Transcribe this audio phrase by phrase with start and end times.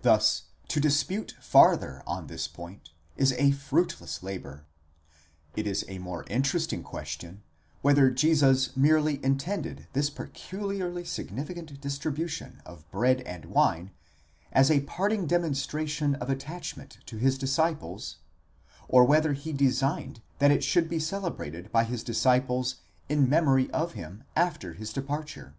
[0.00, 4.64] Thus to dispute farther on this point is a fruitless labour:
[5.54, 7.42] it is a more interesting question,
[7.82, 13.90] whether Jesus merely intended this peculiarly significant distribution of bread and wine
[14.50, 18.16] as a parting demonstration of attachment to his disciples,
[18.88, 22.76] or whether he designed that it should be celebrated by his disciples
[23.10, 25.54] in memory of him after his departure.